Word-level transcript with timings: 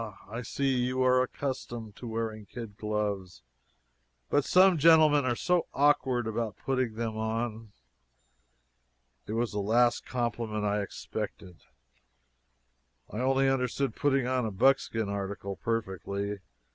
I 0.27 0.41
see 0.41 0.77
you 0.83 1.03
are 1.03 1.21
accustomed 1.21 1.95
to 1.97 2.07
wearing 2.07 2.47
kid 2.47 2.75
gloves 2.75 3.43
but 4.31 4.43
some 4.43 4.79
gentlemen 4.79 5.25
are 5.25 5.35
so 5.35 5.67
awkward 5.75 6.25
about 6.25 6.57
putting 6.57 6.95
them 6.95 7.15
on." 7.15 7.71
It 9.27 9.33
was 9.33 9.51
the 9.51 9.59
last 9.59 10.03
compliment 10.03 10.65
I 10.65 10.77
had 10.77 10.83
expected. 10.85 11.57
I 13.11 13.19
only 13.19 13.47
understand 13.47 13.95
putting 13.95 14.25
on 14.25 14.43
the 14.43 14.51
buckskin 14.51 15.07
article 15.07 15.55
perfectly. 15.57 16.39